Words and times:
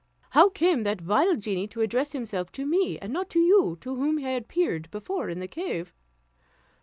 How 0.31 0.49
came 0.49 0.81
that 0.81 0.99
vile 0.99 1.35
genie 1.35 1.67
to 1.67 1.81
address 1.81 2.11
himself 2.13 2.51
to 2.53 2.65
me, 2.65 2.97
and 2.97 3.13
not 3.13 3.29
to 3.29 3.39
you, 3.39 3.77
to 3.81 3.95
whom 3.95 4.17
he 4.17 4.25
had 4.25 4.41
appeared 4.41 4.89
before 4.89 5.29
in 5.29 5.39
the 5.39 5.47
cave?" 5.47 5.93